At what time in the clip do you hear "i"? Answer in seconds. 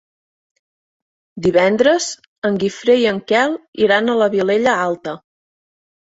3.01-3.05